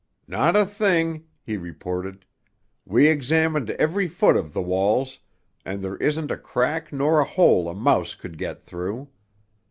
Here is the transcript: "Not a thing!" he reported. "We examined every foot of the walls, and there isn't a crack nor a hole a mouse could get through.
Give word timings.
"Not 0.27 0.55
a 0.55 0.65
thing!" 0.65 1.25
he 1.43 1.57
reported. 1.57 2.25
"We 2.87 3.05
examined 3.05 3.69
every 3.69 4.07
foot 4.07 4.35
of 4.35 4.51
the 4.51 4.59
walls, 4.63 5.19
and 5.63 5.83
there 5.83 5.97
isn't 5.97 6.31
a 6.31 6.37
crack 6.37 6.91
nor 6.91 7.19
a 7.19 7.23
hole 7.23 7.69
a 7.69 7.75
mouse 7.75 8.15
could 8.15 8.39
get 8.39 8.63
through. 8.63 9.09